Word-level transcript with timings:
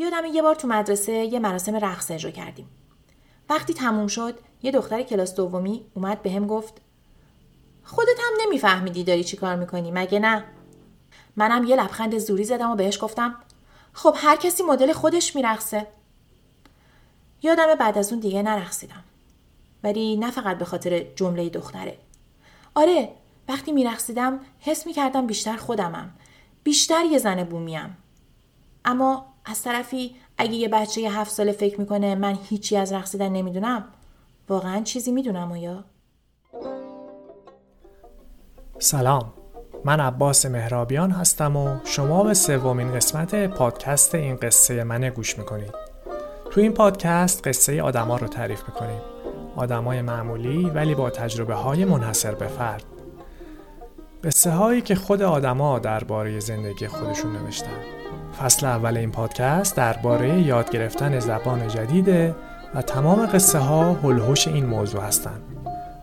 یادم 0.00 0.24
یه 0.24 0.42
بار 0.42 0.54
تو 0.54 0.68
مدرسه 0.68 1.12
یه 1.12 1.38
مراسم 1.38 1.76
رقص 1.76 2.10
اجرا 2.10 2.30
کردیم. 2.30 2.68
وقتی 3.50 3.74
تموم 3.74 4.06
شد 4.06 4.38
یه 4.62 4.72
دختر 4.72 5.02
کلاس 5.02 5.34
دومی 5.34 5.86
اومد 5.94 6.22
بهم 6.22 6.46
گفت 6.46 6.74
خودت 7.84 8.18
هم 8.18 8.46
نمیفهمیدی 8.46 9.04
داری 9.04 9.24
چی 9.24 9.36
کار 9.36 9.56
می‌کنی 9.56 9.90
مگه 9.90 10.18
نه؟ 10.18 10.44
منم 11.36 11.64
یه 11.64 11.76
لبخند 11.76 12.18
زوری 12.18 12.44
زدم 12.44 12.70
و 12.70 12.76
بهش 12.76 13.04
گفتم 13.04 13.34
خب 13.92 14.14
هر 14.16 14.36
کسی 14.36 14.62
مدل 14.62 14.92
خودش 14.92 15.36
میرقصه. 15.36 15.86
یادم 17.42 17.74
بعد 17.74 17.98
از 17.98 18.12
اون 18.12 18.20
دیگه 18.20 18.42
نرقصیدم. 18.42 19.04
ولی 19.84 20.16
نه 20.16 20.30
فقط 20.30 20.58
به 20.58 20.64
خاطر 20.64 21.06
جمله 21.16 21.48
دختره. 21.48 21.98
آره 22.74 23.12
وقتی 23.48 23.72
میرقصیدم 23.72 24.40
حس 24.60 24.86
می‌کردم 24.86 25.26
بیشتر 25.26 25.56
خودمم. 25.56 26.14
بیشتر 26.62 27.04
یه 27.04 27.18
زن 27.18 27.44
بومیم. 27.44 27.96
اما 28.84 29.29
از 29.50 29.62
طرفی 29.62 30.16
اگه 30.38 30.52
یه 30.52 30.68
بچه 30.68 31.00
یه 31.00 31.18
هفت 31.18 31.30
ساله 31.30 31.52
فکر 31.52 31.80
می‌کنه 31.80 32.14
من 32.14 32.38
هیچی 32.48 32.76
از 32.76 32.92
رقصیدن 32.92 33.28
نمی‌دونم 33.28 33.84
واقعا 34.48 34.80
چیزی 34.80 35.12
می‌دونم 35.12 35.56
یا؟ 35.56 35.84
سلام. 38.78 39.32
من 39.84 40.00
عباس 40.00 40.46
مهرابیان 40.46 41.10
هستم 41.10 41.56
و 41.56 41.76
شما 41.84 42.24
به 42.24 42.34
سومین 42.34 42.94
قسمت 42.94 43.46
پادکست 43.46 44.14
این 44.14 44.36
قصه 44.36 44.84
منه 44.84 45.10
گوش 45.10 45.38
می‌کنید. 45.38 45.74
تو 46.50 46.60
این 46.60 46.72
پادکست 46.72 47.48
قصه 47.48 47.82
آدما 47.82 48.16
رو 48.16 48.26
تعریف 48.26 48.62
می‌کنیم. 48.68 49.00
آدمای 49.56 50.02
معمولی 50.02 50.64
ولی 50.64 50.94
با 50.94 51.10
تجربه 51.10 51.54
های 51.54 51.84
منحصر 51.84 52.34
به 52.34 52.46
فرد. 52.46 52.84
قصه 54.24 54.50
هایی 54.50 54.80
که 54.80 54.94
خود 54.94 55.22
آدما 55.22 55.78
درباره 55.78 56.40
زندگی 56.40 56.86
خودشون 56.86 57.36
نوشتن. 57.36 57.99
فصل 58.40 58.66
اول 58.66 58.96
این 58.96 59.10
پادکست 59.10 59.76
درباره 59.76 60.40
یاد 60.40 60.70
گرفتن 60.70 61.18
زبان 61.18 61.68
جدیده 61.68 62.34
و 62.74 62.82
تمام 62.82 63.26
قصه 63.26 63.58
ها 63.58 63.92
هلوش 63.92 64.48
این 64.48 64.66
موضوع 64.66 65.02
هستند. 65.02 65.42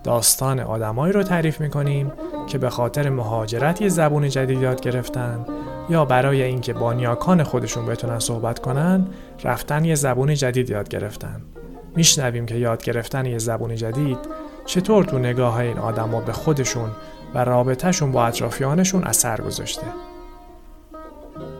داستان 0.03 0.59
آدمایی 0.59 1.13
رو 1.13 1.23
تعریف 1.23 1.61
می‌کنیم 1.61 2.11
که 2.47 2.57
به 2.57 2.69
خاطر 2.69 3.09
مهاجرت 3.09 3.81
یه 3.81 3.89
زبون 3.89 4.29
جدید 4.29 4.61
یاد 4.61 4.81
گرفتن 4.81 5.45
یا 5.89 6.05
برای 6.05 6.44
اینکه 6.44 6.73
با 6.73 6.94
نیاکان 6.94 7.44
خودشون 7.44 7.85
بتونن 7.85 8.19
صحبت 8.19 8.59
کنن 8.59 9.07
رفتن 9.44 9.85
یه 9.85 9.95
زبون 9.95 10.35
جدید 10.35 10.69
یاد 10.69 10.89
گرفتن. 10.89 11.41
میشنویم 11.95 12.45
که 12.45 12.55
یاد 12.55 12.83
گرفتن 12.83 13.25
یه 13.25 13.38
زبون 13.38 13.75
جدید 13.75 14.17
چطور 14.66 15.03
تو 15.03 15.19
نگاه 15.19 15.57
این 15.57 15.77
آدما 15.77 16.22
به 16.22 16.31
خودشون 16.31 16.89
و 17.35 17.44
رابطهشون 17.44 18.11
با 18.11 18.25
اطرافیانشون 18.25 19.03
اثر 19.03 19.41
گذاشته. 19.41 19.88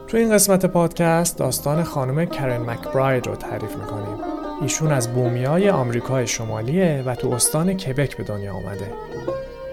تو 0.08 0.16
این 0.16 0.32
قسمت 0.32 0.66
پادکست 0.66 1.38
داستان 1.38 1.82
خانم 1.82 2.24
کرن 2.24 2.70
مکبراید 2.70 3.26
رو 3.26 3.36
تعریف 3.36 3.76
می‌کنیم. 3.76 4.16
ایشون 4.62 4.92
از 4.92 5.14
بومیای 5.14 5.70
آمریکای 5.70 6.26
شمالیه 6.26 7.02
و 7.06 7.14
تو 7.14 7.30
استان 7.30 7.74
کبک 7.74 8.16
به 8.16 8.22
دنیا 8.22 8.54
آمده. 8.54 8.92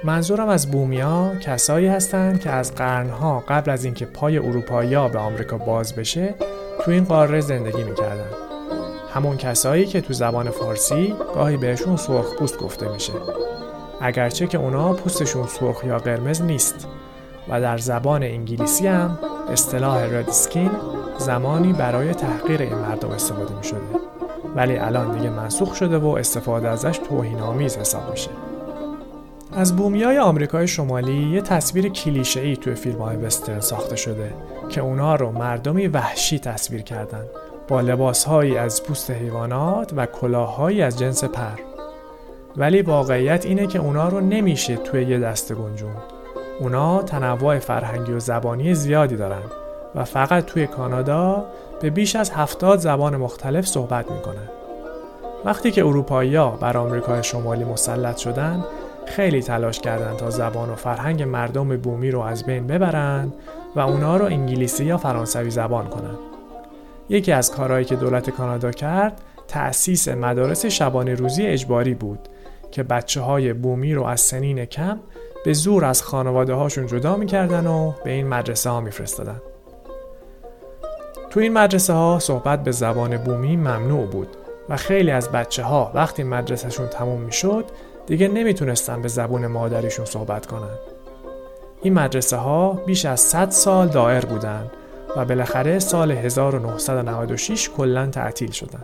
منظورم 0.04 0.50
از 0.50 0.72
بومیا 0.72 1.32
کسایی 1.42 1.88
هستند 1.88 2.40
که 2.40 2.50
از 2.50 2.76
قرنها 2.76 3.44
قبل 3.48 3.72
از 3.72 3.86
اینکه 3.86 4.06
پای 4.06 4.38
اروپایی 4.38 4.90
به 4.90 5.20
آمریکا 5.20 5.58
باز 5.58 5.96
بشه 5.96 6.36
تو 6.86 6.92
این 6.92 7.04
قاره 7.04 7.42
زندگی 7.42 7.84
می‌کردن. 7.84 8.30
همون 9.14 9.38
کسایی 9.38 9.86
که 9.86 10.02
تو 10.02 10.14
زبان 10.14 10.50
فارسی 10.50 11.14
گاهی 11.36 11.58
بهشون 11.58 11.98
سرخ 11.98 12.36
پوست 12.36 12.58
گفته 12.58 12.92
میشه. 12.94 13.14
اگرچه 14.02 14.48
که 14.48 14.58
اونا 14.58 14.94
پوستشون 14.94 15.48
سرخ 15.48 15.84
یا 15.84 15.98
قرمز 15.98 16.42
نیست 16.42 16.88
و 17.50 17.62
در 17.62 17.78
زبان 17.78 18.24
انگلیسی 18.24 18.88
هم 18.88 19.20
اصطلاح 19.52 20.04
رد 20.04 20.30
سکین 20.30 20.72
زمانی 21.18 21.74
برای 21.74 22.14
تحقیر 22.14 22.62
این 22.62 22.76
مردم 22.76 23.10
استفاده 23.10 23.58
می 23.58 23.64
شده 23.64 23.82
ولی 24.56 24.78
الان 24.78 25.18
دیگه 25.18 25.30
منسوخ 25.30 25.76
شده 25.76 25.98
و 25.98 26.08
استفاده 26.08 26.70
ازش 26.70 26.98
توهین 26.98 27.40
آمیز 27.40 27.78
حساب 27.78 28.12
میشه. 28.12 28.30
از 29.54 29.76
بومیای 29.76 30.18
آمریکای 30.18 30.68
شمالی 30.68 31.30
یه 31.30 31.42
تصویر 31.42 31.90
کلیشه 31.90 32.40
ای 32.40 32.58
توی 32.58 32.76
فیلم 32.76 33.02
های 33.02 33.18
وسترن 33.18 33.60
ساخته 33.60 33.96
شده 33.96 34.34
که 34.70 34.82
اونا 34.82 35.16
رو 35.16 35.32
مردمی 35.32 35.88
وحشی 35.88 36.40
تصویر 36.40 36.82
کردن. 36.82 37.26
با 37.68 37.82
لباس 37.82 38.28
از 38.28 38.84
پوست 38.84 39.12
حیوانات 39.12 39.94
و 39.96 40.06
کلاههایی 40.06 40.82
از 40.82 41.00
جنس 41.00 41.24
پر. 41.24 41.60
ولی 42.58 42.82
واقعیت 42.82 43.46
اینه 43.46 43.68
که 43.68 43.80
اونا 43.80 44.08
رو 44.08 44.22
نمیشه 44.22 44.76
توی 44.76 45.04
یه 45.04 45.20
دسته 45.20 45.56
گنجوند. 45.56 46.15
اونا 46.60 47.02
تنوع 47.02 47.60
فرهنگی 47.60 48.14
و 48.14 48.20
زبانی 48.20 48.74
زیادی 48.74 49.16
دارن 49.16 49.44
و 49.96 50.04
فقط 50.04 50.46
توی 50.46 50.68
کانادا 50.68 51.46
به 51.82 51.90
بیش 51.90 52.16
از 52.16 52.32
هفتاد 52.32 52.80
زبان 52.80 53.18
مختلف 53.18 53.68
صحبت 53.68 54.12
می‌کنن. 54.12 54.50
وقتی 55.46 55.72
که 55.72 55.86
اروپایی 55.86 56.36
ها 56.36 56.50
بر 56.50 56.78
آمریکای 56.78 57.24
شمالی 57.24 57.64
مسلط 57.64 58.18
شدن 58.18 58.64
خیلی 59.06 59.42
تلاش 59.42 59.80
کردند 59.80 60.18
تا 60.18 60.30
زبان 60.30 60.70
و 60.70 60.76
فرهنگ 60.76 61.24
مردم 61.24 61.78
بومی 61.78 62.12
رو 62.12 62.20
از 62.20 62.46
بین 62.46 62.68
ببرند 62.68 63.34
و 63.76 63.80
اونا 63.80 64.18
رو 64.18 64.26
انگلیسی 64.26 64.86
یا 64.86 64.98
فرانسوی 64.98 65.50
زبان 65.50 65.88
کنند. 65.88 66.18
یکی 67.10 67.32
از 67.32 67.52
کارهایی 67.52 67.86
که 67.86 67.96
دولت 67.96 68.30
کانادا 68.30 68.72
کرد 68.72 69.22
تأسیس 69.48 70.08
مدارس 70.08 70.66
شبانه 70.66 71.14
روزی 71.14 71.48
اجباری 71.48 71.94
بود 71.94 72.20
که 72.72 72.84
بچه 72.84 73.22
های 73.22 73.54
بومی 73.54 73.94
رو 73.94 74.04
از 74.04 74.22
سنین 74.22 74.66
کم 74.66 75.00
به 75.46 75.54
زور 75.54 75.86
از 75.86 76.04
خانواده 76.04 76.54
هاشون 76.54 76.88
جدا 76.88 77.16
می‌کردن 77.16 77.68
و 77.68 77.94
به 78.04 78.12
این 78.12 78.28
مدرسه 78.28 78.70
ها 78.70 78.82
میفرستادن. 78.82 79.42
تو 81.30 81.40
این 81.40 81.54
مدرسه 81.54 81.94
ها 81.94 82.20
صحبت 82.20 82.64
به 82.64 82.72
زبان 82.72 83.18
بومی 83.18 83.58
ممنوع 83.58 84.06
بود 84.06 84.28
و 84.70 84.78
خیلی 84.78 85.12
از 85.12 85.30
بچه 85.30 85.64
ها 85.64 85.92
وقتی 85.94 86.24
مدرسهشون 86.24 86.88
تموم 86.88 87.22
می‌شد 87.22 87.66
دیگه 88.06 88.28
نمی‌تونستن 88.28 89.02
به 89.02 89.08
زبون 89.08 89.48
مادریشون 89.48 90.06
صحبت 90.06 90.46
کنن. 90.46 90.78
این 91.82 91.94
مدرسه 91.94 92.38
ها 92.38 92.74
بیش 92.86 93.06
از 93.06 93.20
100 93.20 93.50
سال 93.50 93.88
دائر 93.88 94.26
بودن 94.26 94.72
و 95.18 95.26
بالاخره 95.26 95.80
سال 95.80 96.12
1996 96.12 97.70
کلا 97.70 98.06
تعطیل 98.08 98.52
شدن. 98.52 98.84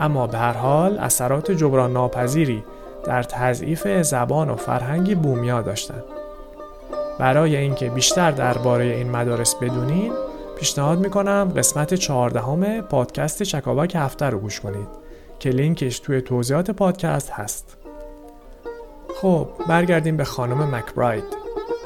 اما 0.00 0.26
به 0.26 0.38
هر 0.38 0.52
حال 0.52 0.98
اثرات 0.98 1.50
جبران 1.50 1.92
ناپذیری 1.92 2.64
در 3.06 3.22
تضعیف 3.22 4.02
زبان 4.02 4.50
و 4.50 4.56
فرهنگ 4.56 5.18
بومیا 5.18 5.62
داشتند. 5.62 6.04
برای 7.18 7.56
اینکه 7.56 7.90
بیشتر 7.90 8.30
درباره 8.30 8.84
این 8.84 9.10
مدارس 9.10 9.54
بدونین 9.54 10.12
پیشنهاد 10.58 10.98
می‌کنم 10.98 11.52
قسمت 11.56 11.94
چهاردهم 11.94 12.80
پادکست 12.80 13.42
چکاواک 13.42 13.94
هفته 13.94 14.26
رو 14.26 14.38
گوش 14.38 14.60
کنید 14.60 14.88
که 15.38 15.50
لینکش 15.50 15.98
توی 15.98 16.20
توضیحات 16.20 16.70
پادکست 16.70 17.30
هست. 17.30 17.76
خب 19.20 19.48
برگردیم 19.68 20.16
به 20.16 20.24
خانم 20.24 20.74
مکبراید 20.74 21.24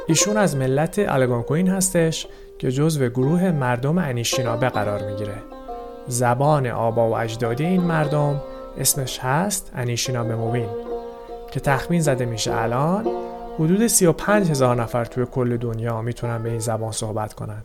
ایشون 0.07 0.37
از 0.37 0.57
ملت 0.57 0.99
الگانکوین 0.99 1.69
هستش 1.69 2.27
که 2.59 2.71
جزو 2.71 3.09
گروه 3.09 3.51
مردم 3.51 3.99
انیشینابه 3.99 4.69
قرار 4.69 5.03
می‌گیره. 5.03 5.35
زبان 6.07 6.67
آبا 6.67 7.11
و 7.11 7.17
اجدادی 7.17 7.65
این 7.65 7.83
مردم 7.83 8.41
اسمش 8.79 9.19
هست 9.19 9.73
انیشینابه 9.75 10.35
موین. 10.35 10.90
که 11.51 11.61
تخمین 11.61 12.01
زده 12.01 12.25
میشه 12.25 12.55
الان 12.55 13.07
حدود 13.59 13.87
35 13.87 14.51
هزار 14.51 14.83
نفر 14.83 15.05
توی 15.05 15.27
کل 15.27 15.57
دنیا 15.57 16.03
می‌تونن 16.03 16.43
به 16.43 16.51
این 16.51 16.59
زبان 16.59 16.93
صحبت 16.93 17.35
کنن. 17.35 17.65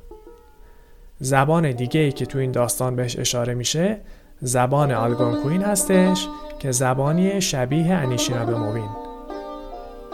زبان 1.20 1.72
دیگه 1.72 2.00
ای 2.00 2.12
که 2.12 2.26
تو 2.26 2.38
این 2.38 2.52
داستان 2.52 2.96
بهش 2.96 3.20
اشاره 3.20 3.54
میشه 3.54 3.98
زبان 4.42 4.92
آلگونکوین 4.92 5.62
هستش 5.62 6.28
که 6.60 6.72
زبانی 6.72 7.42
شبیه 7.42 7.94
انیشینابه 7.94 8.58
موین. 8.58 8.90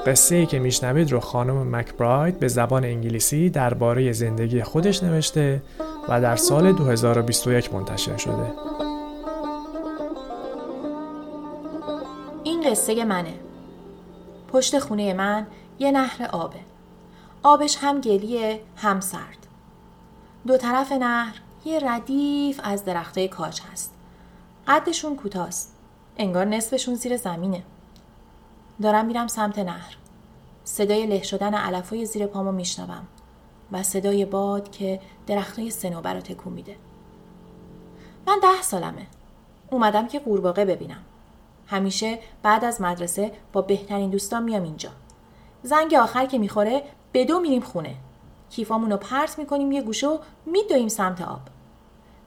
قصه 0.05 0.35
ای 0.35 0.45
که 0.45 0.59
میشنوید 0.59 1.11
رو 1.11 1.19
خانم 1.19 1.75
مکبراید 1.75 2.39
به 2.39 2.47
زبان 2.47 2.83
انگلیسی 2.83 3.49
درباره 3.49 4.11
زندگی 4.11 4.63
خودش 4.63 5.03
نوشته 5.03 5.61
و 6.09 6.21
در 6.21 6.35
سال 6.35 6.71
2021 6.71 7.73
منتشر 7.73 8.17
شده. 8.17 8.53
این 12.43 12.71
قصه 12.71 13.05
منه. 13.05 13.33
پشت 14.51 14.79
خونه 14.79 15.13
من 15.13 15.47
یه 15.79 15.91
نهر 15.91 16.29
آبه. 16.31 16.59
آبش 17.43 17.77
هم 17.81 18.01
گلیه 18.01 18.61
هم 18.75 18.99
سرد. 18.99 19.47
دو 20.47 20.57
طرف 20.57 20.91
نهر 20.91 21.35
یه 21.65 21.79
ردیف 21.79 22.59
از 22.63 22.85
درختای 22.85 23.27
کاج 23.27 23.61
هست. 23.71 23.93
قدشون 24.67 25.15
کوتاست. 25.15 25.75
انگار 26.17 26.45
نصفشون 26.45 26.95
زیر 26.95 27.17
زمینه. 27.17 27.63
دارم 28.81 29.05
میرم 29.05 29.27
سمت 29.27 29.59
نهر. 29.59 29.97
صدای 30.63 31.05
له 31.05 31.23
شدن 31.23 31.53
علفای 31.53 32.05
زیر 32.05 32.25
پامو 32.25 32.51
میشنوم 32.51 33.07
و 33.71 33.83
صدای 33.83 34.25
باد 34.25 34.71
که 34.71 34.99
درختای 35.27 35.69
سنوبر 35.69 36.13
رو 36.13 36.21
تکون 36.21 36.53
میده. 36.53 36.75
من 38.27 38.39
ده 38.41 38.61
سالمه. 38.61 39.07
اومدم 39.71 40.07
که 40.07 40.19
قورباغه 40.19 40.65
ببینم. 40.65 41.03
همیشه 41.71 42.19
بعد 42.43 42.65
از 42.65 42.81
مدرسه 42.81 43.31
با 43.53 43.61
بهترین 43.61 44.09
دوستان 44.09 44.43
میام 44.43 44.63
اینجا. 44.63 44.89
زنگ 45.63 45.93
آخر 45.93 46.25
که 46.25 46.37
می‌خوره 46.37 46.83
به 47.11 47.25
دو 47.25 47.39
میریم 47.39 47.61
خونه. 47.61 47.95
کیفامون 48.49 48.91
رو 48.91 48.97
پرت 48.97 49.39
می‌کنیم 49.39 49.71
یه 49.71 49.81
گوشه 49.81 50.07
و 50.07 50.17
میدویم 50.45 50.87
سمت 50.87 51.21
آب. 51.21 51.39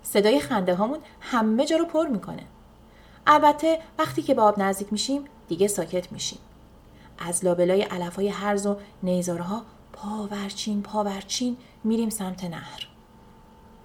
صدای 0.02 0.40
خنده 0.40 0.74
هامون 0.74 0.98
همه 1.20 1.66
جا 1.66 1.76
رو 1.76 1.84
پر 1.84 2.06
می‌کنه. 2.06 2.42
البته 3.26 3.78
وقتی 3.98 4.22
که 4.22 4.34
به 4.34 4.42
آب 4.42 4.58
نزدیک 4.58 4.92
میشیم 4.92 5.24
دیگه 5.48 5.68
ساکت 5.68 6.12
میشیم. 6.12 6.38
از 7.18 7.44
لابلای 7.44 7.82
علف 7.82 8.16
های 8.16 8.28
هرز 8.28 8.66
و 8.66 8.76
نیزارها 9.02 9.62
پاورچین 9.92 10.82
پاورچین 10.82 11.56
میریم 11.84 12.10
سمت 12.10 12.44
نهر. 12.44 12.88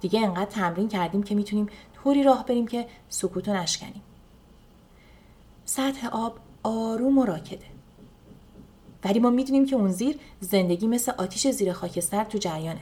دیگه 0.00 0.20
انقدر 0.20 0.44
تمرین 0.44 0.88
کردیم 0.88 1.22
که 1.22 1.34
می‌تونیم 1.34 1.66
طوری 1.94 2.22
راه 2.22 2.46
بریم 2.46 2.66
که 2.66 2.86
سکوتو 3.08 3.52
نشکنیم. 3.52 4.02
سطح 5.70 6.08
آب 6.08 6.38
آروم 6.62 7.18
و 7.18 7.24
راکده. 7.24 7.66
ولی 9.04 9.18
ما 9.18 9.30
می‌دونیم 9.30 9.66
که 9.66 9.76
اون 9.76 9.92
زیر 9.92 10.20
زندگی 10.40 10.86
مثل 10.86 11.12
آتیش 11.18 11.46
زیر 11.46 11.72
خاکستر 11.72 12.24
تو 12.24 12.38
جریانه. 12.38 12.80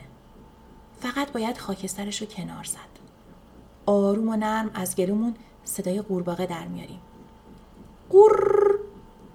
فقط 0.99 1.31
باید 1.31 1.57
خاکسترش 1.57 2.21
رو 2.21 2.27
کنار 2.27 2.63
زد. 2.63 2.99
آروم 3.85 4.29
و 4.29 4.35
نرم 4.35 4.71
از 4.73 4.95
گلومون 4.95 5.35
صدای 5.63 6.01
قورباغه 6.01 6.45
در 6.45 6.67
میاریم. 6.67 6.99
قور 8.09 8.79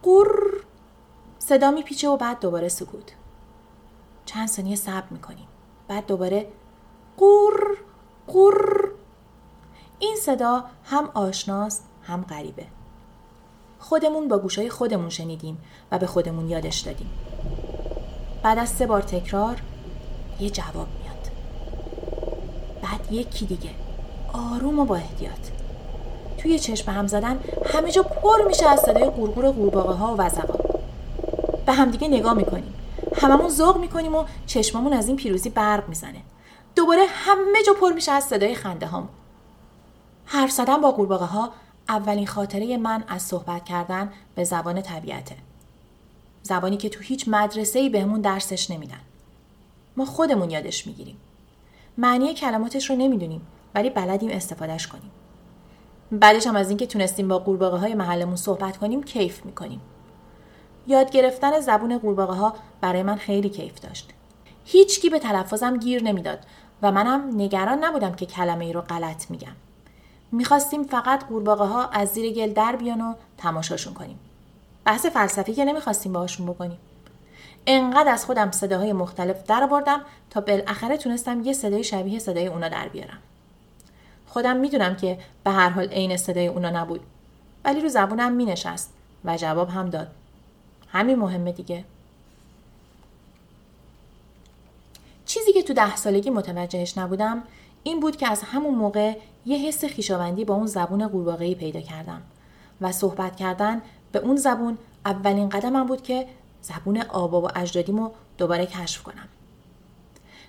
قور. 0.02 0.64
صدا 1.38 1.70
میپیچه 1.70 2.08
و 2.08 2.16
بعد 2.16 2.40
دوباره 2.40 2.68
سکوت. 2.68 3.12
چند 4.24 4.48
ثانیه 4.48 4.76
صبر 4.76 5.08
می‌کنیم. 5.10 5.48
بعد 5.88 6.06
دوباره 6.06 6.48
قور 7.16 7.78
قور. 8.26 8.90
این 9.98 10.16
صدا 10.16 10.64
هم 10.84 11.10
آشناست 11.14 11.88
هم 12.02 12.22
غریبه. 12.22 12.66
خودمون 13.88 14.28
با 14.28 14.38
گوشای 14.38 14.70
خودمون 14.70 15.08
شنیدیم 15.08 15.58
و 15.92 15.98
به 15.98 16.06
خودمون 16.06 16.48
یادش 16.48 16.80
دادیم. 16.80 17.10
بعد 18.42 18.58
از 18.58 18.68
سه 18.68 18.86
بار 18.86 19.02
تکرار 19.02 19.62
یه 20.40 20.50
جواب 20.50 20.86
میاد. 21.02 21.30
بعد 22.82 23.12
یکی 23.12 23.46
دیگه. 23.46 23.70
آروم 24.32 24.78
و 24.78 24.84
با 24.84 24.96
احتیاط. 24.96 25.48
توی 26.38 26.58
چشم 26.58 26.92
هم 26.92 27.06
زدن 27.06 27.40
همه 27.66 27.90
جا 27.90 28.02
پر 28.02 28.44
میشه 28.46 28.68
از 28.68 28.80
صدای 28.80 29.10
قورقور 29.10 29.50
قورباغه 29.50 29.92
ها 29.92 30.14
و 30.14 30.20
وزقا 30.20 30.58
به 31.66 31.72
همدیگه 31.72 32.08
نگاه 32.08 32.34
می‌کنیم. 32.34 32.74
هممون 33.16 33.48
ذوق 33.48 33.76
می‌کنیم 33.76 34.14
و 34.14 34.24
چشممون 34.46 34.92
از 34.92 35.08
این 35.08 35.16
پیروزی 35.16 35.50
برق 35.50 35.88
می‌زنه. 35.88 36.20
دوباره 36.76 37.02
همه 37.08 37.62
جا 37.66 37.72
پر 37.72 37.92
میشه 37.92 38.12
از 38.12 38.24
صدای 38.24 38.54
خنده 38.54 38.86
هامون 38.86 39.08
حرف 40.24 40.50
زدن 40.50 40.80
با 40.80 40.90
قورباغه 40.90 41.24
ها 41.24 41.50
اولین 41.88 42.26
خاطره 42.26 42.76
من 42.76 43.04
از 43.08 43.22
صحبت 43.22 43.64
کردن 43.64 44.12
به 44.34 44.44
زبان 44.44 44.82
طبیعته. 44.82 45.36
زبانی 46.42 46.76
که 46.76 46.88
تو 46.88 47.00
هیچ 47.00 47.24
مدرسه 47.28 47.78
ای 47.78 47.88
بهمون 47.88 48.20
درسش 48.20 48.70
نمیدن. 48.70 49.00
ما 49.96 50.04
خودمون 50.04 50.50
یادش 50.50 50.86
می‌گیریم. 50.86 51.16
معنی 51.98 52.34
کلماتش 52.34 52.90
رو 52.90 52.96
نمی‌دونیم 52.96 53.46
ولی 53.74 53.90
بلدیم 53.90 54.30
استفادهش 54.30 54.86
کنیم. 54.86 55.10
بعدش 56.12 56.46
هم 56.46 56.56
از 56.56 56.68
اینکه 56.68 56.86
تونستیم 56.86 57.28
با 57.28 57.38
قورباغه 57.38 57.76
های 57.76 57.94
محلمون 57.94 58.36
صحبت 58.36 58.76
کنیم 58.76 59.02
کیف 59.02 59.44
می‌کنیم. 59.44 59.80
یاد 60.86 61.10
گرفتن 61.10 61.60
زبون 61.60 61.98
قورباغه 61.98 62.32
ها 62.32 62.54
برای 62.80 63.02
من 63.02 63.16
خیلی 63.16 63.48
کیف 63.48 63.80
داشت. 63.80 64.10
هیچکی 64.64 65.10
به 65.10 65.18
تلفظم 65.18 65.76
گیر 65.76 66.02
نمی‌داد 66.02 66.38
و 66.82 66.92
منم 66.92 67.30
نگران 67.36 67.84
نبودم 67.84 68.14
که 68.14 68.26
کلمه 68.26 68.64
ای 68.64 68.72
رو 68.72 68.80
غلط 68.80 69.30
میگم. 69.30 69.52
می‌خواستیم 70.34 70.82
فقط 70.82 71.26
قورباغه 71.26 71.64
ها 71.64 71.88
از 71.88 72.08
زیر 72.08 72.32
گل 72.32 72.52
در 72.52 72.76
بیان 72.76 73.00
و 73.00 73.14
تماشاشون 73.38 73.94
کنیم. 73.94 74.18
بحث 74.84 75.06
فلسفی 75.06 75.54
که 75.54 75.64
نمی‌خواستیم 75.64 76.12
باهاشون 76.12 76.46
بکنیم. 76.46 76.78
انقدر 77.66 78.12
از 78.12 78.24
خودم 78.24 78.50
صداهای 78.50 78.92
مختلف 78.92 79.46
در 79.46 79.62
آوردم 79.62 80.00
تا 80.30 80.40
بالاخره 80.40 80.96
تونستم 80.96 81.42
یه 81.42 81.52
صدای 81.52 81.84
شبیه 81.84 82.18
صدای 82.18 82.46
اونا 82.46 82.68
در 82.68 82.88
بیارم. 82.88 83.18
خودم 84.26 84.56
می‌دونم 84.56 84.96
که 84.96 85.18
به 85.44 85.50
هر 85.50 85.68
حال 85.68 85.88
عین 85.88 86.16
صدای 86.16 86.46
اونا 86.46 86.70
نبود. 86.70 87.00
ولی 87.64 87.80
رو 87.80 87.88
زبونم 87.88 88.32
مینشست 88.32 88.92
و 89.24 89.36
جواب 89.36 89.70
هم 89.70 89.90
داد. 89.90 90.08
همین 90.88 91.16
مهمه 91.18 91.52
دیگه. 91.52 91.84
چیزی 95.26 95.52
که 95.52 95.62
تو 95.62 95.74
ده 95.74 95.96
سالگی 95.96 96.30
متوجهش 96.30 96.98
نبودم 96.98 97.42
این 97.84 98.00
بود 98.00 98.16
که 98.16 98.28
از 98.28 98.42
همون 98.42 98.74
موقع 98.74 99.18
یه 99.46 99.58
حس 99.58 99.84
خیشاوندی 99.84 100.44
با 100.44 100.54
اون 100.54 100.66
زبون 100.66 101.08
قورباغه‌ای 101.08 101.54
پیدا 101.54 101.80
کردم 101.80 102.22
و 102.80 102.92
صحبت 102.92 103.36
کردن 103.36 103.82
به 104.12 104.18
اون 104.18 104.36
زبون 104.36 104.78
اولین 105.04 105.48
قدمم 105.48 105.86
بود 105.86 106.02
که 106.02 106.26
زبون 106.62 107.02
آبا 107.02 107.40
و 107.40 107.48
اجدادیمو 107.58 108.10
دوباره 108.38 108.66
کشف 108.66 109.02
کنم. 109.02 109.28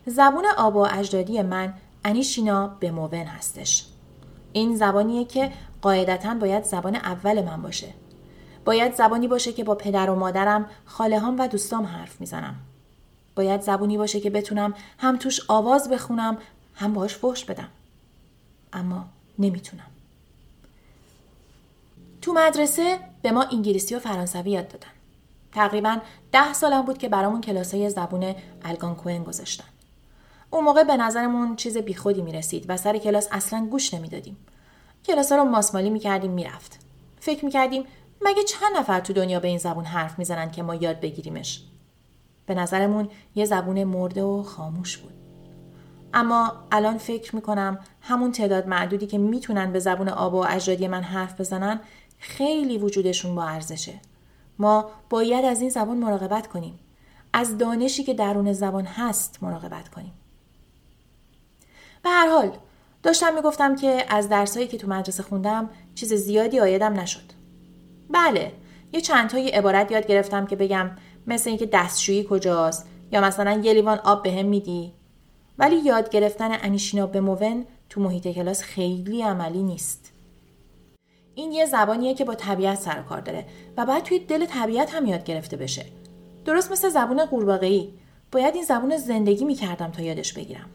زبون 0.05 0.45
آبا 0.57 0.83
و 0.83 0.87
اجدادی 0.91 1.41
من 1.41 1.73
انیشینا 2.05 2.67
به 2.79 2.91
موون 2.91 3.25
هستش. 3.25 3.85
این 4.53 4.75
زبانیه 4.75 5.25
که 5.25 5.51
قاعدتا 5.81 6.33
باید 6.33 6.63
زبان 6.63 6.95
اول 6.95 7.43
من 7.43 7.61
باشه. 7.61 7.87
باید 8.65 8.95
زبانی 8.95 9.27
باشه 9.27 9.53
که 9.53 9.63
با 9.63 9.75
پدر 9.75 10.09
و 10.09 10.15
مادرم، 10.15 10.65
خاله 10.85 11.19
هم 11.19 11.39
و 11.39 11.47
دوستام 11.47 11.85
حرف 11.85 12.21
می‌زنم. 12.21 12.55
باید 13.35 13.61
زبونی 13.61 13.97
باشه 13.97 14.19
که 14.19 14.29
بتونم 14.29 14.73
هم 14.97 15.17
توش 15.17 15.41
آواز 15.47 15.89
بخونم 15.89 16.37
هم 16.75 16.93
باش 16.93 17.15
فحش 17.15 17.45
بدم. 17.45 17.69
اما 18.73 19.05
نمی‌تونم. 19.39 19.87
تو 22.21 22.33
مدرسه 22.33 22.99
به 23.21 23.31
ما 23.31 23.43
انگلیسی 23.43 23.95
و 23.95 23.99
فرانسوی 23.99 24.51
یاد 24.51 24.67
دادن. 24.67 24.87
تقریبا 25.51 25.97
ده 26.31 26.53
سالم 26.53 26.81
بود 26.81 26.97
که 26.97 27.09
برامون 27.09 27.41
کلاسای 27.41 27.89
زبون 27.89 28.35
الگانکوئن 28.63 29.23
گذاشتن. 29.23 29.65
اون 30.51 30.63
موقع 30.63 30.83
به 30.83 30.97
نظرمون 30.97 31.55
چیز 31.55 31.77
بیخودی 31.77 32.21
می‌رسید 32.21 32.65
و 32.67 32.77
سر 32.77 32.97
کلاس 32.97 33.27
اصلا 33.31 33.67
گوش 33.71 33.93
نمی‌دادیم. 33.93 34.37
کلاسا 35.05 35.35
رو 35.35 35.43
ماسمالی 35.43 35.89
می‌کردیم 35.89 36.31
می‌رفت. 36.31 36.79
فکر 37.19 37.45
می‌کردیم 37.45 37.83
مگه 38.21 38.43
چند 38.43 38.77
نفر 38.77 38.99
تو 38.99 39.13
دنیا 39.13 39.39
به 39.39 39.47
این 39.47 39.57
زبون 39.57 39.85
حرف 39.85 40.19
می‌زنن 40.19 40.51
که 40.51 40.63
ما 40.63 40.75
یاد 40.75 40.99
بگیریمش. 40.99 41.63
به 42.45 42.55
نظرمون 42.55 43.09
یه 43.35 43.45
زبون 43.45 43.83
مرده 43.83 44.23
و 44.23 44.43
خاموش 44.43 44.97
بود. 44.97 45.13
اما 46.15 46.53
الان 46.71 46.97
فکر 46.97 47.35
می‌کنم 47.35 47.79
همون 48.01 48.31
تعداد 48.31 48.67
معدودی 48.67 49.07
که 49.07 49.17
می‌تونن 49.17 49.71
به 49.71 49.79
زبون 49.79 50.09
آبا 50.09 50.41
و 50.41 50.47
اجدادی 50.49 50.87
من 50.87 51.03
حرف 51.03 51.39
بزنن 51.39 51.79
خیلی 52.19 52.77
وجودشون 52.77 53.35
با 53.35 53.43
ارزشه. 53.43 53.93
ما 54.59 54.89
باید 55.09 55.45
از 55.45 55.61
این 55.61 55.69
زبان 55.69 55.97
مراقبت 55.97 56.47
کنیم. 56.47 56.79
از 57.33 57.57
دانشی 57.57 58.03
که 58.03 58.13
درون 58.13 58.53
زبان 58.53 58.85
هست 58.85 59.37
مراقبت 59.41 59.89
کنیم. 59.89 60.13
به 62.03 62.09
هر 62.09 62.27
حال 62.29 62.57
داشتم 63.03 63.35
می‌گفتم 63.35 63.75
که 63.75 64.05
از 64.09 64.29
درسایی 64.29 64.67
که 64.67 64.77
تو 64.77 64.87
مدرسه 64.87 65.23
خوندم 65.23 65.69
چیز 65.95 66.13
زیادی 66.13 66.59
آیدم 66.59 66.93
نشد. 66.93 67.31
بله، 68.09 68.51
یه 68.93 69.01
چند 69.01 69.29
تایی 69.29 69.49
عبارت 69.49 69.91
یاد 69.91 70.07
گرفتم 70.07 70.45
که 70.45 70.55
بگم 70.55 70.91
مثل 71.27 71.49
اینکه 71.49 71.65
دستشویی 71.65 72.27
کجاست 72.29 72.87
یا 73.11 73.21
مثلا 73.21 73.51
یه 73.51 73.73
لیوان 73.73 73.97
آب 73.97 74.23
بهم 74.23 74.35
به 74.35 74.43
میدی 74.43 74.93
ولی 75.57 75.75
یاد 75.75 76.09
گرفتن 76.09 76.49
انیشینا 76.51 77.07
به 77.07 77.19
موون 77.21 77.65
تو 77.89 78.01
محیط 78.01 78.27
کلاس 78.27 78.61
خیلی 78.61 79.21
عملی 79.21 79.63
نیست. 79.63 80.11
این 81.35 81.51
یه 81.51 81.65
زبانیه 81.65 82.13
که 82.13 82.25
با 82.25 82.35
طبیعت 82.35 82.79
سر 82.79 83.01
کار 83.01 83.21
داره 83.21 83.45
و 83.77 83.85
باید 83.85 84.03
توی 84.03 84.19
دل 84.19 84.45
طبیعت 84.45 84.95
هم 84.95 85.05
یاد 85.05 85.23
گرفته 85.23 85.57
بشه. 85.57 85.85
درست 86.45 86.71
مثل 86.71 86.89
زبون 86.89 87.25
قورباغه‌ای 87.25 87.89
باید 88.31 88.55
این 88.55 88.63
زبون 88.63 88.97
زندگی 88.97 89.45
می‌کردم 89.45 89.91
تا 89.91 90.01
یادش 90.01 90.33
بگیرم. 90.33 90.69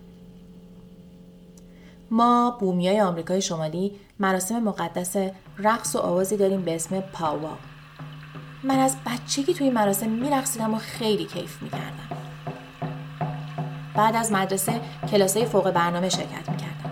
ما 2.11 2.57
بومیای 2.61 3.01
آمریکای 3.01 3.43
شمالی 3.43 3.93
مراسم 4.19 4.59
مقدس 4.59 5.17
رقص 5.59 5.97
و 5.97 5.99
آوازی 5.99 6.37
داریم 6.37 6.63
به 6.63 6.75
اسم 6.75 7.01
پاوا. 7.01 7.59
من 8.63 8.79
از 8.79 8.97
بچگی 9.07 9.55
توی 9.55 9.71
مراسم 9.71 10.11
میرقصیدم 10.11 10.75
و 10.75 10.79
خیلی 10.79 11.25
کیف 11.25 11.63
می‌کردم. 11.63 12.20
بعد 14.01 14.17
از 14.17 14.33
مدرسه 14.33 14.73
کلاسای 15.11 15.47
فوق 15.47 15.71
برنامه 15.71 16.09
شرکت 16.09 16.49
می‌کردم 16.49 16.91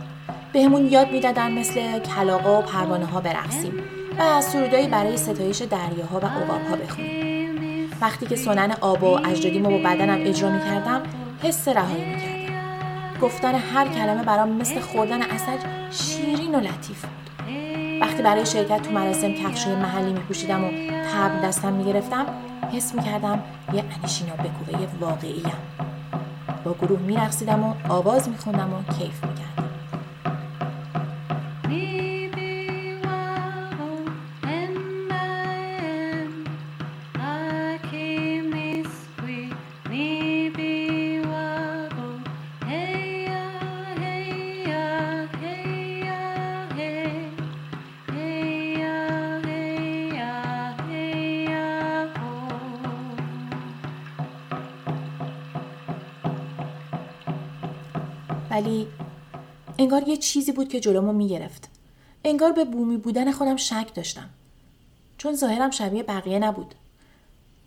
بهمون 0.53 0.87
یاد 0.87 1.13
می‌دادن 1.13 1.53
مثل 1.53 1.99
کلاقا 1.99 2.59
و 2.59 2.63
پروانه 2.63 3.07
ها 3.07 3.21
برقصیم 3.21 3.73
و 4.19 4.41
سرودایی 4.41 4.89
برای 4.89 5.17
ستایش 5.17 5.63
دریاها 5.63 6.19
و 6.19 6.27
عقاب 6.27 6.61
ها 6.71 6.77
بخونیم. 6.77 7.91
وقتی 8.01 8.27
که 8.27 8.37
سنن 8.37 8.73
آب 8.81 9.03
و 9.03 9.07
اجدادیمو 9.07 9.71
با 9.71 9.79
بدنم 9.79 10.19
اجرا 10.21 10.51
می‌کردم 10.51 11.03
حس 11.43 11.69
رهایی 11.69 12.05
می‌کردم. 12.05 13.21
گفتن 13.23 13.55
هر 13.55 13.89
کلمه 13.89 14.23
برام 14.23 14.53
مثل 14.53 14.81
خوردن 14.81 15.23
اسد 15.23 15.59
شیرین 15.91 16.55
و 16.55 16.61
لطیف 16.61 17.05
بود. 17.05 17.49
وقتی 18.01 18.23
برای 18.23 18.47
شرکت 18.47 18.83
تو 18.83 18.91
مراسم 18.91 19.33
کفشوی 19.33 19.75
محلی 19.75 20.13
میپوشیدم 20.13 20.65
و 20.65 20.69
تبل 21.13 21.47
دستم 21.49 21.73
می‌گرفتم 21.73 22.27
حس 22.73 22.95
می‌کردم 22.95 23.43
یه 23.73 23.85
انیشینا 23.99 24.35
بکوه 24.35 24.89
واقعیم. 25.01 25.53
با 26.69 26.75
گروه 26.75 27.01
میرقصیدم 27.01 27.65
و 27.65 27.75
آواز 27.89 28.29
میخوندم 28.29 28.73
و 28.75 28.93
کیف 28.93 29.25
می‌کردم. 29.25 29.68
انگار 59.79 60.09
یه 60.09 60.17
چیزی 60.17 60.53
بود 60.53 60.69
که 60.69 60.81
جلومو 60.81 61.13
می‌گرفت. 61.13 61.69
انگار 62.25 62.53
به 62.53 62.65
بومی 62.65 62.97
بودن 62.97 63.33
خودم 63.33 63.57
شک 63.57 63.95
داشتم. 63.95 64.31
چون 65.19 65.35
ظاهرم 65.35 65.71
شبیه 65.71 66.03
بقیه 66.03 66.39
نبود. 66.39 66.75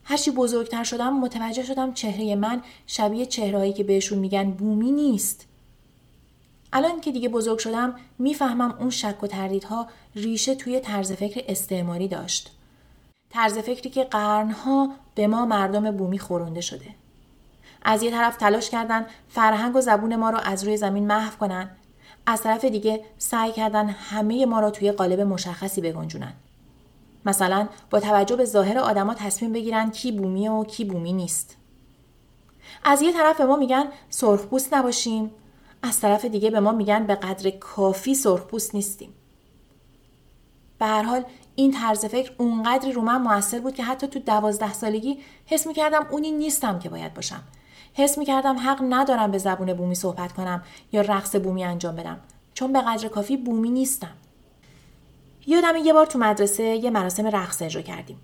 هرچی 0.03 0.32
بزرگتر 0.32 0.84
شدم 0.84 1.13
متوجه 1.13 1.63
شدم 1.63 1.94
چهره 1.94 2.36
من 2.36 2.62
شبیه 2.88 3.25
چهرهایی 3.25 3.74
که 3.74 3.84
بهشون 3.84 4.20
میگن 4.20 4.51
بومی 4.51 4.91
نیست. 4.91 5.46
الان 6.74 7.01
که 7.01 7.12
دیگه 7.12 7.30
بزرگ 7.30 7.60
شدم 7.60 7.96
می‌فهمم 8.20 8.75
اون 8.80 8.89
شک 8.89 9.24
و 9.24 9.27
تردیدها 9.27 9.88
ریشه 10.15 10.56
توی 10.56 10.80
طرز 10.80 11.12
فکر 11.12 11.44
استعماری 11.48 12.08
داشت. 12.08 12.51
طرز 13.30 13.58
فکری 13.58 13.89
که 13.89 14.03
قرنها 14.03 14.89
به 15.15 15.27
ما 15.27 15.46
مردم 15.46 15.91
بومی 15.91 16.20
خورونده 16.20 16.62
شده. 16.62 16.88
از 17.82 18.03
یه 18.03 18.12
طرف 18.12 18.38
تلاش 18.38 18.70
کردن 18.70 19.06
فرهنگ 19.30 19.75
و 19.75 19.82
زبون 19.82 20.15
ما 20.15 20.30
رو 20.30 20.38
از 20.44 20.63
روی 20.63 20.77
زمین 20.77 21.08
محو 21.08 21.38
کنن. 21.38 21.70
از 22.25 22.42
طرف 22.42 22.66
دیگه 22.66 23.04
سعی 23.18 23.51
کردن 23.51 23.90
همه 23.90 24.46
ما 24.46 24.60
را 24.60 24.72
توی 24.72 24.92
قالب 24.92 25.20
مشخصی 25.20 25.82
بگنجونن. 25.82 26.34
مثلا 27.25 27.68
با 27.90 28.00
توجه 28.00 28.36
به 28.36 28.46
ظاهر 28.46 28.78
آدما 28.78 29.13
تصمیم 29.13 29.54
بگیرن 29.54 29.92
کی 29.92 30.12
بومیه 30.12 30.51
و 30.51 30.63
کی 30.63 30.86
بومی 30.86 31.13
نیست. 31.13 31.58
از 32.84 33.01
یه 33.01 33.13
طرف 33.13 33.38
به 33.38 33.46
ما 33.46 33.56
میگن 33.56 33.86
سرخپوست 34.10 34.74
نباشیم 34.74 35.32
از 35.84 36.00
طرف 36.00 36.25
دیگه 36.25 36.50
به 36.50 36.60
ما 36.60 36.72
میگن 36.72 37.06
به 37.06 37.16
قدر 37.16 37.50
کافی 37.50 38.16
سرخپوست 38.16 38.75
نیستیم. 38.75 39.13
به 40.80 40.86
هر 40.86 41.04
حال 41.04 41.24
این 41.56 41.72
طرز 41.72 42.06
فکر 42.06 42.32
اونقدری 42.38 42.92
رو 42.92 43.01
من 43.01 43.22
موثر 43.22 43.60
بود 43.60 43.75
که 43.75 43.84
حتی 43.84 44.08
تو 44.08 44.20
دوازده 44.20 44.74
سالگی 44.74 45.20
حس 45.46 45.68
می‌کردم 45.68 46.08
اونی 46.12 46.32
نیستم 46.32 46.80
که 46.80 46.90
باید 46.90 47.13
باشم. 47.13 47.44
حس 47.93 48.17
می‌کردم 48.17 48.60
حق 48.60 48.83
ندارم 48.89 49.31
به 49.31 49.38
زبون 49.38 49.74
بومی 49.74 49.95
صحبت 49.95 50.33
کنم 50.33 50.63
یا 50.91 51.01
رقص 51.01 51.36
بومی 51.36 51.63
انجام 51.63 51.95
بدم. 51.95 52.19
چون 52.53 52.74
به 52.74 52.81
قدر 52.81 53.07
کافی 53.07 53.38
بومی 53.38 53.69
نیستم. 53.69 54.13
یادم 55.48 55.75
یه 55.75 55.93
بار 55.93 56.05
تو 56.05 56.19
مدرسه 56.19 56.63
یه 56.63 56.89
مراسم 56.89 57.27
رقص 57.27 57.62
اجرا 57.62 57.81
کردیم. 57.81 58.19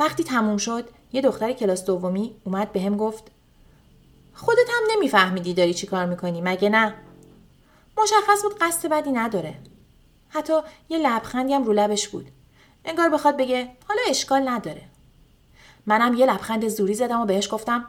وقتی 0.00 0.24
تموم 0.24 0.56
شد 0.56 0.88
یه 1.12 1.20
دختر 1.20 1.52
کلاس 1.52 1.84
دومی 1.84 2.34
اومد 2.44 2.72
بهم 2.72 2.96
گفت 2.96 3.24
خودت 4.34 4.68
هم 4.68 4.96
نمیفهمیدی 4.96 5.54
داری 5.54 5.74
چی 5.74 5.86
کار 5.86 6.06
می‌کنی 6.06 6.40
مگه 6.40 6.68
نه؟ 6.68 6.94
مشخص 7.98 8.42
بود 8.42 8.58
قصد 8.60 8.88
بدی 8.88 9.12
نداره. 9.12 9.54
حتی 10.28 10.52
یه 10.88 10.98
لبخندی 10.98 11.54
هم 11.54 11.64
رو 11.64 11.72
لبش 11.72 12.08
بود. 12.08 12.26
انگار 12.84 13.08
بخواد 13.08 13.36
بگه 13.36 13.68
حالا 13.88 14.00
اشکال 14.08 14.48
نداره. 14.48 14.82
منم 15.86 16.14
یه 16.14 16.26
لبخند 16.26 16.68
زوری 16.68 16.94
زدم 16.94 17.20
و 17.20 17.24
بهش 17.24 17.54
گفتم 17.54 17.84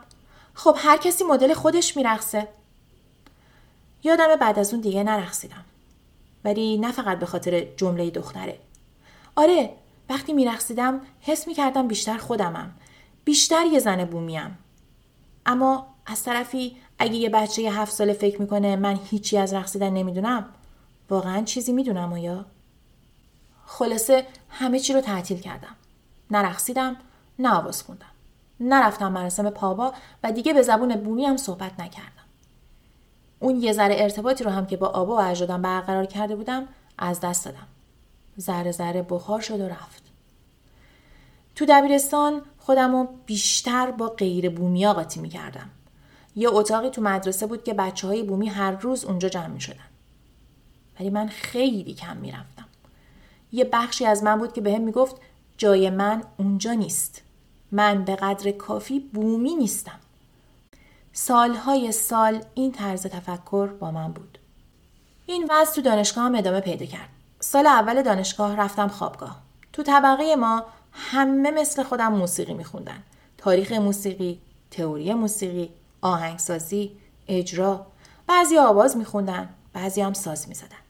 خب 0.63 0.75
هر 0.77 0.98
کسی 0.98 1.24
مدل 1.24 1.53
خودش 1.53 1.98
میرقصه. 1.98 2.48
یادم 4.03 4.36
بعد 4.36 4.60
از 4.60 4.74
اون 4.74 4.82
دیگه 4.82 5.03
نرقصیدم. 5.03 5.65
ولی 6.46 6.77
نه 6.77 6.91
فقط 6.91 7.20
به 7.20 7.25
خاطر 7.25 7.68
جمله 7.77 8.10
دختره. 8.10 8.60
آره 9.36 9.74
وقتی 10.10 10.34
میرقصیدم 10.34 11.01
حس 11.22 11.48
می‌کردم 11.48 11.88
بیشتر 11.88 12.18
خودمم. 12.18 12.74
بیشتر 13.25 13.65
یه 13.65 13.80
زن 13.80 14.06
بومیم. 14.06 14.58
اما 15.46 15.88
از 16.06 16.24
طرفی 16.24 16.77
اگه 17.00 17.15
یه 17.15 17.30
بچه 17.30 17.62
یه 17.62 17.80
هفت 17.80 17.94
ساله 17.94 18.13
فکر 18.13 18.41
می‌کنه 18.41 18.75
من 18.75 19.00
هیچی 19.10 19.38
از 19.38 19.53
رقصیدن 19.53 19.89
نمی‌دونم 19.89 20.46
واقعا 21.10 21.44
چیزی 21.44 21.72
می‌دونم 21.72 22.18
یا 22.18 22.46
خلاصه 23.65 24.27
همه 24.50 24.80
چی 24.80 24.94
رو 24.94 25.01
تعطیل 25.01 25.39
کردم. 25.39 25.75
نرقصیدم 26.32 26.98
نه 27.39 27.53
آواز 27.53 27.84
خوندم. 27.84 28.11
نرفتم 28.62 29.12
مراسم 29.12 29.50
پابا 29.50 29.94
و 30.24 30.32
دیگه 30.32 30.53
به 30.53 30.62
زبون 30.62 30.96
بومی 30.96 31.25
هم 31.25 31.38
صحبت 31.38 31.80
نکردم 31.80 32.12
اون 33.39 33.56
یه 33.56 33.74
ذره 33.74 33.96
ارتباطی 33.98 34.44
رو 34.44 34.51
هم 34.51 34.65
که 34.65 34.77
با 34.77 34.88
آبا 34.88 35.15
و 35.15 35.22
اجدادم 35.22 35.62
برقرار 35.62 36.06
کرده 36.06 36.36
بودم 36.36 36.68
از 36.98 37.20
دست 37.20 37.46
دادم 37.46 37.68
ذره 38.39 38.72
ذره 38.72 39.01
بخار 39.01 39.41
شد 39.41 39.62
و 39.62 39.68
رفت 39.68 40.03
تو 41.56 41.65
دبیرستان 41.70 42.41
خودم 42.60 42.91
رو 42.91 43.08
بیشتر 43.25 43.91
با 43.91 44.10
غیر 44.10 44.50
بومی 44.50 44.88
قاطی 44.88 45.20
می 45.20 45.30
کردم. 45.30 45.70
یه 46.36 46.50
اتاقی 46.50 46.89
تو 46.89 47.01
مدرسه 47.01 47.48
بود 47.48 47.63
که 47.63 47.74
بچه 47.74 48.08
های 48.08 48.24
بومی 48.24 48.48
هر 48.48 48.72
روز 48.72 49.06
اونجا 49.06 49.30
جمع 49.30 49.48
می 49.48 49.62
شدن. 49.62 49.88
ولی 51.00 51.10
من 51.10 51.27
خیلی 51.27 51.94
کم 51.94 52.18
می 52.18 52.32
رفتم. 52.32 52.65
یه 53.51 53.70
بخشی 53.74 54.06
از 54.06 54.24
من 54.24 54.39
بود 54.39 54.53
که 54.53 54.62
بهم 54.62 54.80
به 54.80 54.86
می‌گفت 54.86 55.15
جای 55.58 55.89
من 55.89 56.24
اونجا 56.38 56.74
نیست. 56.74 57.22
من 57.72 58.06
به 58.06 58.16
قدر 58.16 58.51
کافی 58.51 59.00
بومی 59.00 59.56
نیستم. 59.56 60.00
سالهای 61.13 61.92
سال 61.92 62.44
این 62.54 62.72
طرز 62.72 63.06
تفکر 63.06 63.68
با 63.68 63.92
من 63.92 64.12
بود. 64.12 64.38
این 65.25 65.48
وضع 65.50 65.74
تو 65.75 65.82
دانشگاه 65.82 66.24
هم 66.24 66.36
ادامه 66.36 66.60
پیدا 66.60 66.86
کرد. 66.86 67.10
سال 67.40 67.68
اول 67.68 68.01
دانشگاه 68.01 68.56
رفتم 68.56 68.88
خوابگاه. 68.88 69.42
تو 69.74 69.84
طبقه 69.84 70.36
ما 70.36 70.66
همه 70.92 71.51
مثل 71.51 71.84
خودم 71.84 72.13
موسیقی 72.13 72.54
میخوندن. 72.54 73.04
تاریخ 73.38 73.72
موسیقی، 73.72 74.42
تئوری 74.72 75.13
موسیقی، 75.13 75.70
آهنگسازی، 76.01 76.92
اجرا. 77.28 77.88
بعضی 78.28 78.58
آواز 78.58 78.98
میخوندن، 78.98 79.50
بعضی 79.74 80.01
هم 80.01 80.13
ساز 80.13 80.50
می‌زدن. 80.50 80.82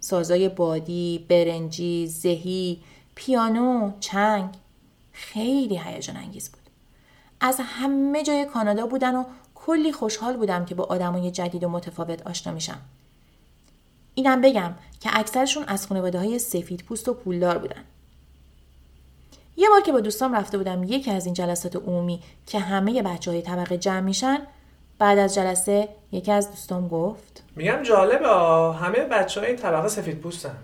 سازای 0.00 0.48
بادی، 0.48 1.26
برنجی، 1.28 2.06
زهی، 2.06 2.82
پیانو، 3.14 3.92
چنگ 4.00 4.50
خیلی 5.14 5.80
هیجان 5.84 6.16
انگیز 6.16 6.50
بود. 6.50 6.60
از 7.40 7.60
همه 7.64 8.22
جای 8.22 8.44
کانادا 8.44 8.86
بودن 8.86 9.14
و 9.14 9.24
کلی 9.54 9.92
خوشحال 9.92 10.36
بودم 10.36 10.64
که 10.64 10.74
با 10.74 10.84
آدمای 10.84 11.30
جدید 11.30 11.64
و 11.64 11.68
متفاوت 11.68 12.26
آشنا 12.26 12.52
میشم. 12.52 12.80
اینم 14.14 14.40
بگم 14.40 14.74
که 15.00 15.10
اکثرشون 15.12 15.64
از 15.64 15.86
خانواده 15.86 16.18
های 16.18 16.38
سفید 16.38 16.84
پوست 16.84 17.08
و 17.08 17.14
پولدار 17.14 17.58
بودن. 17.58 17.84
یه 19.56 19.68
بار 19.68 19.80
که 19.80 19.92
با 19.92 20.00
دوستام 20.00 20.34
رفته 20.34 20.58
بودم 20.58 20.82
یکی 20.82 21.10
از 21.10 21.24
این 21.24 21.34
جلسات 21.34 21.76
عمومی 21.76 22.22
که 22.46 22.58
همه 22.58 23.02
بچه 23.02 23.30
های 23.30 23.42
طبقه 23.42 23.78
جمع 23.78 24.00
میشن 24.00 24.38
بعد 24.98 25.18
از 25.18 25.34
جلسه 25.34 25.88
یکی 26.12 26.32
از 26.32 26.50
دوستام 26.50 26.88
گفت 26.88 27.42
میگم 27.56 27.82
جالبه 27.82 28.28
همه 28.74 28.98
بچه 28.98 29.40
های 29.40 29.56
طبقه 29.56 29.88
سفید 29.88 30.18
پوستن 30.18 30.56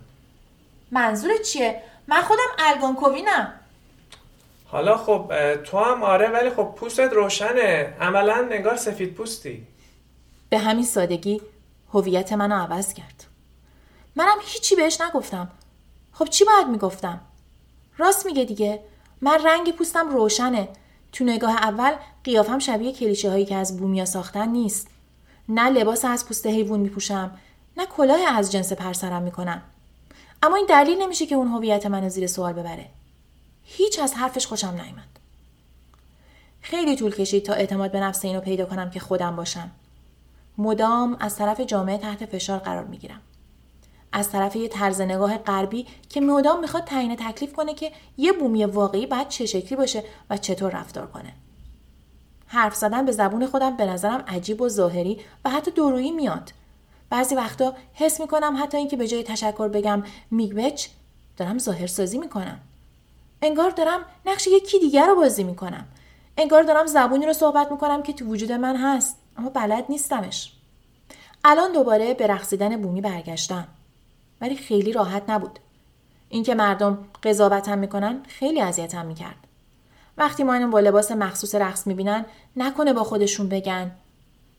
منظور 0.91 1.31
چیه؟ 1.47 1.83
من 2.07 2.23
خودم 2.23 2.49
الگانکوینم 2.59 3.60
حالا 4.73 4.97
خب 4.97 5.33
تو 5.65 5.79
هم 5.79 6.03
آره 6.03 6.29
ولی 6.29 6.51
خب 6.51 6.75
پوستت 6.77 7.13
روشنه. 7.13 7.95
عملا 8.01 8.49
انگار 8.53 8.77
سفید 8.77 9.15
پوستی. 9.15 9.67
به 10.51 10.59
همین 10.59 10.85
سادگی 10.85 11.41
هویت 11.93 12.33
منو 12.33 12.55
عوض 12.55 12.95
کرد. 12.95 13.25
منم 14.17 14.37
هیچی 14.43 14.77
بهش 14.77 15.01
نگفتم. 15.01 15.51
خب 16.13 16.25
چی 16.25 16.45
باید 16.45 16.69
می‌گفتم؟ 16.69 17.21
راست 17.99 18.27
میگه 18.27 18.45
دیگه. 18.45 18.81
من 19.21 19.39
رنگ 19.45 19.73
پوستم 19.73 20.09
روشنه. 20.11 20.69
تو 21.13 21.25
نگاه 21.25 21.53
اول 21.57 21.93
قیافم 22.25 22.59
شبیه 22.59 22.93
کلیشه 22.93 23.31
هایی 23.31 23.45
که 23.45 23.55
از 23.55 23.77
بومیا 23.77 24.05
ساختن 24.05 24.49
نیست. 24.49 24.89
نه 25.49 25.71
لباس 25.71 26.05
از 26.05 26.27
پوست 26.27 26.47
حیوان 26.47 26.81
میپوشم 26.81 27.39
نه 27.77 27.87
کلاه 27.87 28.21
از 28.37 28.53
جنس 28.53 28.73
پرسرم 28.73 29.23
می‌کنم. 29.23 29.63
اما 30.43 30.57
این 30.57 30.67
دلیل 30.67 31.03
نمیشه 31.03 31.27
که 31.27 31.35
اون 31.35 31.49
هویت 31.49 31.87
منو 31.87 32.09
زیر 32.09 32.27
سوال 32.27 32.53
ببره. 32.53 32.87
هیچ 33.73 33.99
از 33.99 34.15
حرفش 34.15 34.47
خوشم 34.47 34.69
نیامد 34.69 35.09
خیلی 36.61 36.97
طول 36.97 37.15
کشید 37.15 37.43
تا 37.45 37.53
اعتماد 37.53 37.93
به 37.93 38.01
نفس 38.01 38.25
اینو 38.25 38.41
پیدا 38.41 38.67
کنم 38.67 38.91
که 38.91 39.01
خودم 39.01 39.37
باشم. 39.37 39.71
مدام 40.59 41.17
از 41.21 41.37
طرف 41.37 41.61
جامعه 41.61 41.99
تحت 41.99 42.27
فشار 42.27 42.59
قرار 42.59 42.85
می‌گیرم. 42.85 43.21
از 44.13 44.31
طرف 44.31 44.57
یه 44.57 44.69
طرز 44.69 45.01
نگاه 45.01 45.39
غربی 45.39 45.87
که 46.09 46.21
مدام 46.21 46.61
می‌خواد 46.61 46.85
تعیین 46.85 47.17
تکلیف 47.17 47.53
کنه 47.53 47.75
که 47.75 47.93
یه 48.17 48.33
بومی 48.33 48.65
واقعی 48.65 49.07
باید 49.07 49.29
چه 49.29 49.47
شکلی 49.47 49.77
باشه 49.77 50.05
و 50.31 50.37
چطور 50.37 50.73
رفتار 50.73 51.07
کنه. 51.07 51.33
حرف 52.47 52.75
زدن 52.75 53.05
به 53.05 53.13
زبون 53.13 53.47
خودم 53.47 53.77
به 53.77 53.87
نظرم 53.87 54.25
عجیب 54.29 54.61
و 54.61 54.69
ظاهری 54.69 55.21
و 55.45 55.51
حتی 55.51 55.71
درویی 55.71 56.11
میاد. 56.11 56.53
بعضی 57.11 57.35
وقتا 57.35 57.75
حس 57.95 58.21
می‌کنم 58.21 58.57
حتی 58.63 58.77
اینکه 58.77 58.97
به 58.97 59.09
جای 59.09 59.23
تشکر 59.23 59.69
بگم 59.69 60.03
میگوچ 60.31 60.87
دارم 61.37 61.59
ظاهر 61.59 61.87
سازی 61.87 62.19
می‌کنم. 62.19 62.61
انگار 63.43 63.71
دارم 63.71 64.01
نقش 64.27 64.47
یکی 64.47 64.79
دیگر 64.79 65.07
رو 65.07 65.15
بازی 65.15 65.45
می‌کنم. 65.45 65.89
انگار 66.37 66.63
دارم 66.63 66.87
زبونی 66.87 67.27
رو 67.27 67.33
صحبت 67.33 67.71
می‌کنم 67.71 68.03
که 68.03 68.13
تو 68.13 68.25
وجود 68.25 68.53
من 68.53 68.77
هست 68.77 69.17
اما 69.37 69.51
بلد 69.51 69.85
نیستمش. 69.89 70.53
الان 71.45 71.73
دوباره 71.73 72.15
به 72.15 72.27
رقصیدن 72.27 72.83
بومی 72.83 73.01
برگشتم. 73.01 73.69
ولی 74.41 74.57
خیلی 74.57 74.93
راحت 74.93 75.23
نبود. 75.29 75.59
اینکه 76.29 76.55
مردم 76.55 76.99
قضاوتم 77.23 77.79
می‌کنن 77.79 78.23
خیلی 78.29 78.61
اذیتم 78.61 79.07
می‌کرد. 79.07 79.47
وقتی 80.19 80.45
ما 80.45 80.55
اینو 80.55 80.71
با 80.71 80.81
لباس 80.81 81.13
مخصوص 81.13 81.55
رقص 81.55 81.87
می‌بینن 81.87 82.25
نکنه 82.57 82.93
با 82.93 83.05
خودشون 83.05 83.49
بگن 83.49 83.91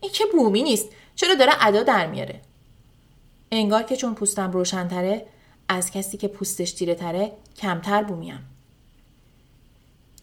این 0.00 0.12
که 0.12 0.24
بومی 0.32 0.62
نیست 0.62 0.88
چرا 1.14 1.34
داره 1.34 1.52
ادا 1.60 1.82
در 1.82 2.06
میاره؟ 2.06 2.40
انگار 3.50 3.82
که 3.82 3.96
چون 3.96 4.14
پوستم 4.14 4.50
روشنتره 4.50 5.26
از 5.68 5.90
کسی 5.90 6.16
که 6.16 6.28
پوستش 6.28 6.72
تیره 6.72 6.94
تره 6.94 7.32
کمتر 7.56 8.02
بومیم. 8.02 8.38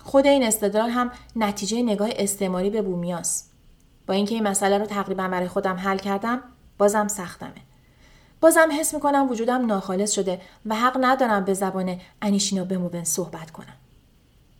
خود 0.09 0.27
این 0.27 0.43
استدلال 0.43 0.89
هم 0.89 1.11
نتیجه 1.35 1.81
نگاه 1.81 2.09
استعماری 2.15 2.69
به 2.69 2.81
بومیاست 2.81 3.51
با 4.07 4.13
اینکه 4.13 4.35
این 4.35 4.47
مسئله 4.47 4.77
رو 4.77 4.85
تقریبا 4.85 5.27
برای 5.27 5.47
خودم 5.47 5.75
حل 5.75 5.97
کردم 5.97 6.41
بازم 6.77 7.07
سختمه. 7.07 7.53
بازم 8.41 8.69
حس 8.79 8.93
می‌کنم 8.93 9.27
وجودم 9.29 9.65
ناخالص 9.65 10.11
شده 10.11 10.41
و 10.65 10.75
حق 10.75 10.97
ندارم 11.01 11.45
به 11.45 11.53
زبان 11.53 11.99
انیشینا 12.21 12.63
بموون 12.63 13.03
صحبت 13.03 13.51
کنم. 13.51 13.75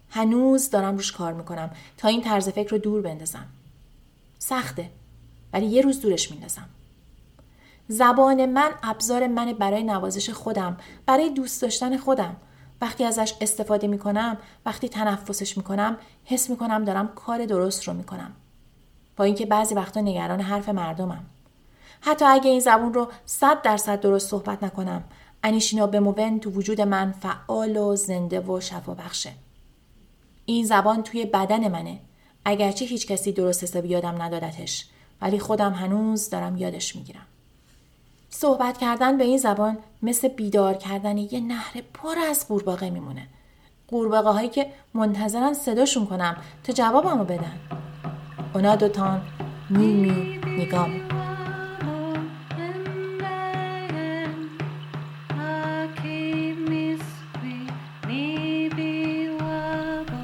هنوز 0.10 0.70
دارم 0.70 0.96
روش 0.96 1.12
کار 1.12 1.34
می‌کنم 1.34 1.70
تا 1.98 2.08
این 2.08 2.22
طرز 2.22 2.50
فکر 2.50 2.70
رو 2.70 2.78
دور 2.78 3.02
بندازم. 3.02 3.46
سخته 4.40 4.90
ولی 5.54 5.66
یه 5.66 5.82
روز 5.82 6.02
دورش 6.02 6.32
میندازم. 6.32 6.70
زبان 7.88 8.46
من 8.46 8.72
ابزار 8.84 9.28
من 9.28 9.54
برای 9.54 9.84
نوازش 9.84 10.30
خودم 10.30 10.78
برای 11.06 11.30
دوست 11.30 11.62
داشتن 11.62 11.98
خودم. 11.98 12.36
وقتی 12.82 13.04
ازش 13.04 13.34
استفاده 13.42 13.88
می‌کنم 13.88 14.38
وقتی 14.66 14.90
تنفسش 14.90 15.58
می‌کنم 15.58 15.98
حس 16.26 16.50
می‌کنم 16.50 16.86
دارم 16.86 17.08
کار 17.08 17.46
درست 17.46 17.84
رو 17.84 17.94
می‌کنم. 17.94 18.32
با 19.18 19.24
اینکه 19.24 19.46
بعضی 19.46 19.76
وقتا 19.76 20.02
نگران 20.02 20.42
حرف 20.42 20.70
مردمم. 20.70 21.26
حتی 22.02 22.26
اگه 22.26 22.50
این 22.50 22.60
زبون 22.60 22.94
رو 22.94 23.08
صد 23.26 23.62
درصد 23.62 24.02
درست 24.02 24.30
صحبت 24.30 24.64
نکنم 24.64 25.04
انیشینا 25.44 25.88
بموون 25.88 26.40
تو 26.40 26.50
وجود 26.50 26.82
من 26.82 27.12
فعال 27.12 27.78
و 27.78 27.96
زنده 27.96 28.40
و 28.40 28.60
شفا 28.60 28.94
بخشه. 28.94 29.32
این 30.46 30.66
زبان 30.66 31.04
توی 31.04 31.26
بدن 31.26 31.68
منه. 31.68 32.00
اگرچه 32.46 32.86
هیچ 32.86 33.08
کسی 33.08 33.32
درست 33.32 33.64
حسابی 33.64 33.88
یادم 33.88 34.22
ندادتش 34.22 34.86
ولی 35.22 35.40
خودم 35.40 35.74
هنوز 35.74 36.30
دارم 36.30 36.58
یادش 36.58 36.96
می‌گیرم. 36.96 37.26
صحبت 38.30 38.78
کردن 38.78 39.18
به 39.18 39.24
این 39.24 39.38
زبان 39.38 39.78
مثل 40.02 40.28
بیدار 40.28 40.74
کردن 40.74 41.18
یه 41.18 41.40
نهر 41.40 41.74
پر 41.94 42.16
از 42.30 42.48
قورباغه 42.48 42.90
میمونه. 42.90 43.28
قورباغه 43.88 44.30
هایی 44.30 44.50
که 44.50 44.66
منتظرن 44.94 45.54
صداشون 45.54 46.06
کنم 46.06 46.38
تا 46.64 46.74
جوابمو 46.74 47.24
بدن. 47.24 47.60
اونا 48.54 48.76
دوتان 48.76 49.22
نیمی 49.70 50.40
نگام. 50.48 50.92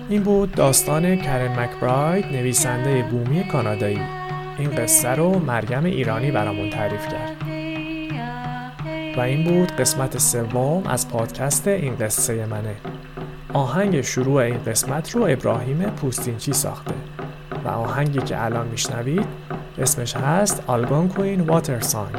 این 0.10 0.24
بود 0.24 0.52
داستان 0.52 1.16
کرن 1.16 1.60
مکبراید 1.60 2.26
نویسنده 2.26 3.04
بومی 3.04 3.48
کانادایی. 3.48 4.02
این 4.60 4.70
قصه 4.70 5.10
رو 5.10 5.40
مریم 5.40 5.84
ایرانی 5.84 6.32
برامون 6.32 6.70
تعریف 6.70 7.08
کرد. 7.08 7.35
و 9.18 9.22
این 9.22 9.44
بود 9.44 9.72
قسمت 9.72 10.18
سوم 10.18 10.84
از 10.88 11.10
پادکست 11.10 11.68
این 11.68 11.96
قصه 11.96 12.46
منه. 12.46 12.76
آهنگ 13.54 14.02
شروع 14.02 14.36
این 14.36 14.64
قسمت 14.64 15.12
رو 15.16 15.24
ابراهیم 15.30 15.78
پوستینچی 15.78 16.54
ساخته 16.54 16.94
و 17.66 17.68
آهنگی 17.68 18.20
که 18.20 18.44
الان 18.44 18.68
میشنوید 18.68 19.26
اسمش 19.78 20.16
هست 20.16 20.64
کوین 21.16 21.42
واتر 21.42 21.80
سانگ 21.80 22.16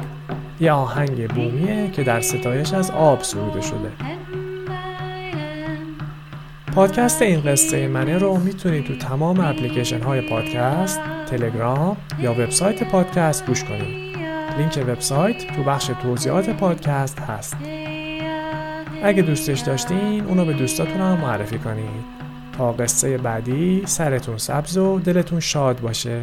یه 0.61 0.73
آهنگ 0.73 1.29
بومیه 1.29 1.91
که 1.91 2.05
در 2.05 2.21
ستایش 2.21 2.75
از 2.75 2.91
آب 2.91 3.23
سروده 3.23 3.61
شده. 3.61 3.93
پادکست 6.75 7.23
این 7.23 7.41
قصه 7.41 7.89
منه 7.89 8.19
رو 8.19 8.37
می‌تونید 8.37 8.85
تو 8.85 8.97
تمام 8.97 9.41
اپلیکیشن 9.41 10.03
های 10.03 10.21
پادکست، 10.21 11.01
تلگرام 11.31 11.97
یا 12.21 12.33
وبسایت 12.33 12.83
پادکست 12.83 13.47
گوش 13.47 13.65
کنید. 13.65 14.06
لینک 14.59 14.85
وبسایت 14.89 15.57
تو 15.57 15.63
بخش 15.63 15.91
توضیحات 16.03 16.51
پادکست 16.51 17.19
هست. 17.21 17.57
اگه 19.03 19.23
دوستش 19.23 19.61
داشتین 19.61 20.25
اونو 20.25 20.45
به 20.45 20.53
دوستاتون 20.53 21.01
هم 21.01 21.19
معرفی 21.19 21.59
کنید 21.59 22.05
تا 22.59 22.73
قصه 22.73 23.19
بعدی 23.19 23.83
سرتون 23.87 24.39
سبز 24.39 24.77
و 24.79 24.99
دلتون 24.99 25.41
شاد 25.41 25.81
باشه. 25.81 26.23